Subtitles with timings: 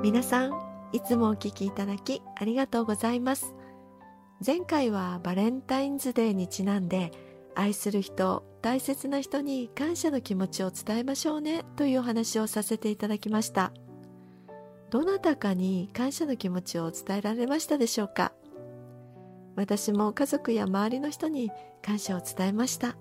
[0.00, 0.52] 皆さん
[0.92, 3.52] いつもお聞きいただきありがとうございます。
[4.44, 7.10] 前回はバレンタインズデーにちなんで
[7.56, 13.72] 愛する人大切な人に感謝の気持ちを伝えましょうねというお話をさせていただきました。
[14.90, 18.32] どなたかに感謝の気持ちを伝えられましたでしょうか？
[19.56, 21.50] 私も家族や周りの人に
[21.82, 22.96] 感謝を伝えました。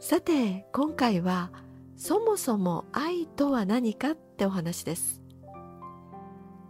[0.00, 1.52] さて今回は
[1.96, 5.19] そもそも愛とは何かってお話です。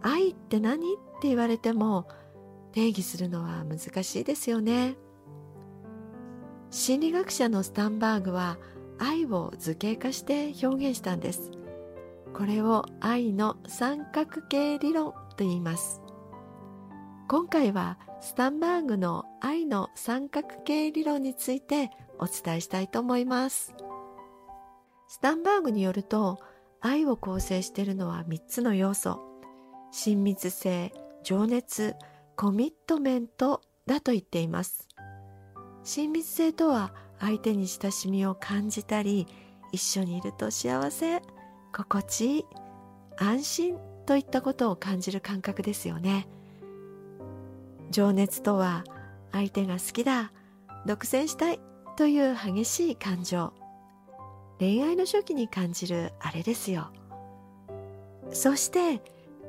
[0.01, 0.93] 愛って何？
[0.93, 2.07] って言われても
[2.71, 4.95] 定義するのは難しいですよね。
[6.69, 8.57] 心理学者のスタンバーグは
[8.97, 11.51] 愛を図形化して表現したんです。
[12.33, 16.01] これを愛の三角形理論と言います。
[17.27, 21.89] 今回はスタンバーグの愛の三角形理論について
[22.19, 23.73] お伝えしたいと思います。
[25.07, 26.39] スタンバーグによると
[26.79, 29.30] 愛を構成しているのは3つの要素。
[29.91, 30.93] 親密性
[31.23, 31.95] 情熱
[32.35, 34.87] コミットメントだと言っています。
[35.83, 39.27] 親密性とは相手に親しみを感じたり
[39.71, 41.21] 一緒にいると幸せ
[41.73, 42.45] 心地いい
[43.17, 46.27] 安心といったことを感じる感覚ですよね。
[47.91, 48.83] 情熱とは
[49.31, 50.31] 相手が好きだ
[50.85, 51.59] 独占したい
[51.97, 53.53] という激しい感情。
[54.59, 56.91] 恋愛の初期に感じるあれですよ。
[58.31, 59.01] そして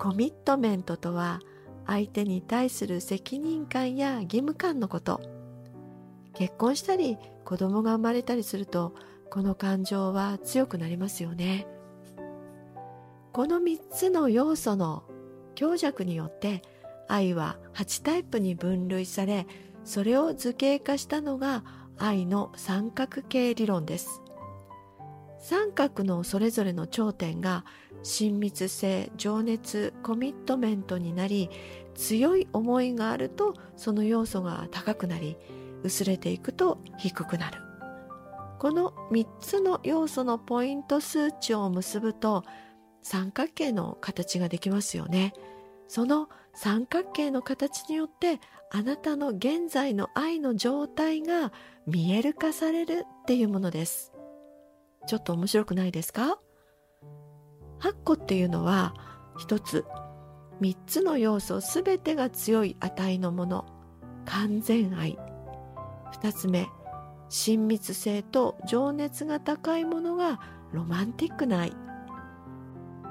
[0.03, 1.39] コミットメントとは
[1.87, 5.21] 相手に対する責任感や義務感のこと。
[6.35, 8.97] 結婚したり子供が生まれたりすると
[9.31, 11.69] この感情は強くなりますよね。
[13.33, 15.05] この3つの要素の
[15.55, 16.63] 強弱によって
[17.07, 19.47] 愛は8タイプに分類され
[19.85, 21.63] それを図形化したのが
[21.97, 24.22] 愛の三角形理論です。
[25.43, 27.65] 三角のそれぞれの頂点が
[28.05, 31.51] 親密性情熱コミットメントになり
[31.95, 35.37] 強い思いがあるとその要素が高くなり
[35.83, 37.59] 薄れていくと低くなる。
[38.61, 42.45] この3つの要素のポイント数値を結ぶと
[43.03, 45.33] 三角形の形ができますよね。
[45.89, 48.39] その三角形の形によって
[48.71, 51.53] あなたの現在の愛の状態が
[51.87, 54.12] 見える化されるっていうものです。
[55.07, 56.39] ちょっと面白くないですか
[57.81, 58.95] ？8個っていうのは
[59.39, 59.85] 一つ
[60.61, 63.67] 3つの要素全てが強い値のもの
[64.25, 65.19] 完全愛。
[66.21, 66.69] 2つ目
[67.29, 70.41] 親密性と情熱が高いものが
[70.73, 71.73] ロマンティックな愛。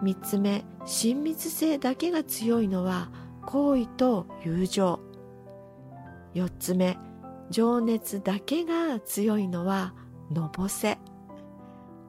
[0.04, 3.10] 3つ目親密性だけが強いのは
[3.46, 5.00] 好意と友情。
[6.34, 6.98] 4つ目
[7.50, 9.94] 情熱だけが強いのは
[10.32, 10.98] のぼせ。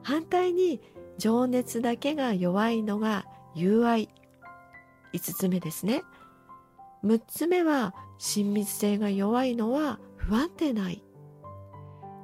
[0.02, 0.80] 反対に
[1.18, 4.08] 情熱だけが弱いのが友愛。
[5.12, 6.02] 5つ目ですね。
[7.04, 11.02] 6つ目は親密性が弱いのは不安定な愛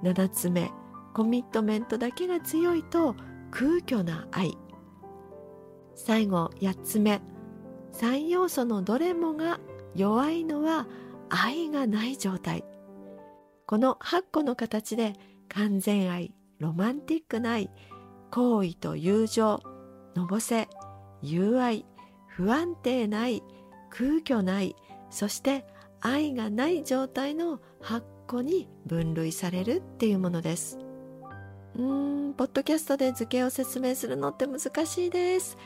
[0.02, 0.70] 7つ目
[1.12, 3.16] コミットメントだけが強いと
[3.50, 4.56] 空虚な愛。
[5.96, 7.20] 最後8つ目
[7.92, 9.58] 3要素のどれもが
[9.96, 10.86] 弱いのは
[11.28, 12.64] 愛がない状態。
[13.66, 15.14] この8個の形で
[15.48, 16.32] 完全愛。
[16.58, 17.70] ロマンティックな愛
[18.30, 19.62] 好意と友情
[20.14, 20.68] のぼせ
[21.22, 21.86] 友愛
[22.26, 23.42] 不安定ない
[23.90, 24.76] 空虚ない
[25.10, 25.64] そして
[26.00, 30.78] 愛がない状態の8個に分類されるっていうものです。
[31.74, 35.56] うーんポッドキャストで図形を説明するのって難しいです。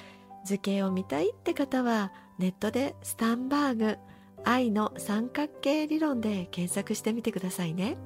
[0.44, 3.99] 図形を見たいって方はネットでスタンバーグ
[4.44, 7.97] 愛の三角形理論で検索してみてくださいね。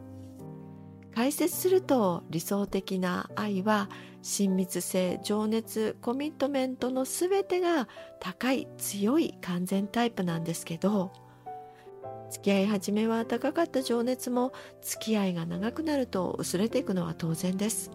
[1.17, 3.89] 解説すると理想的な愛は
[4.21, 7.89] 親密性情熱コミットメントの全てが
[8.21, 11.15] 高い強い完全タイプなんですけど
[12.31, 14.53] 付き合い始めは高かった情熱も
[14.83, 17.91] 付き合いが長くなると薄れていくのは当然です。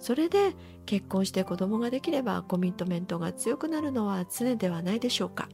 [0.00, 5.48] それで結婚して子供ができればコミットメントが強くなるのは常ではないでしょうか。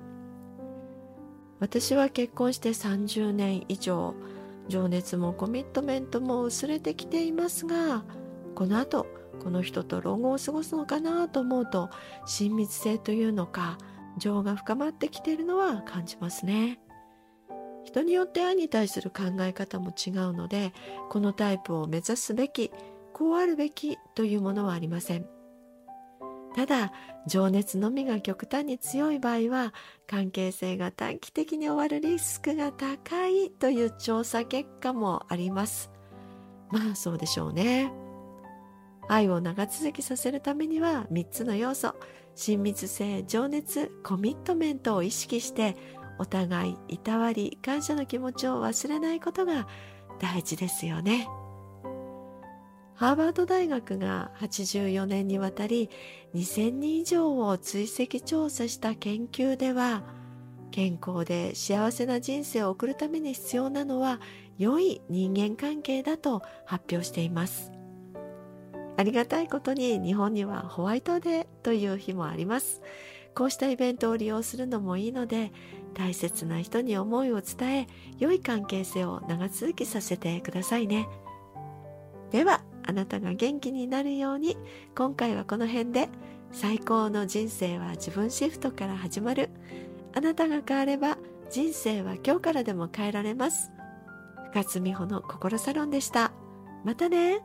[1.60, 4.14] 私は結婚して30年以上
[4.68, 8.04] 情熱もコミットメントも薄れてきていますが
[8.54, 9.06] この後
[9.42, 11.90] この人と老後を過ごすのかなと思うと
[12.26, 13.78] 親密性というのか
[14.18, 16.80] 情が深まってきているのは感じますね。
[17.84, 20.74] 人によって愛に対する考え方も違うので
[21.08, 22.70] このタイプを目指すべき
[23.14, 25.37] こうあるべきというものはありません。
[26.58, 26.92] ただ
[27.28, 29.72] 情熱のみが極端に強い場合は
[30.08, 35.88] 関係性が短期的に終わるリスクが高いという調査結果もあります
[36.70, 37.92] まあそうでしょうね
[39.08, 41.94] 愛を長続きさせるためには3つの要素
[42.34, 45.76] 親密性情熱コミットメントを意識して
[46.18, 49.68] お互いいたわり感謝の気持ちを忘れないことが
[50.18, 51.28] 大事ですよね。
[52.98, 55.88] ハーバード大学が84年にわたり
[56.34, 60.02] 2000人以上を追跡調査した研究では
[60.72, 64.20] 健康で幸せな人生を送るために必要なのは
[64.58, 67.70] 良い人間関係だと発表しています。
[68.96, 72.82] ありがたいことに日本にはホワイトデーという日もあります。
[73.32, 75.52] こうしたイベントを利用するのもいいので
[75.94, 77.86] 大切な人に思いを伝え
[78.18, 81.08] 良い関係性を長続きさせてくださいね。
[82.32, 84.56] ではあなたが元気になるように
[84.96, 86.08] 今回はこの辺で
[86.52, 89.50] 最高の人生は自分シフトから始まる。
[90.14, 91.18] あなたが変われば
[91.50, 93.70] 人生は今日からでも変えられます。
[94.52, 96.32] 深津美穂の心サロンでした。
[96.82, 97.42] またね。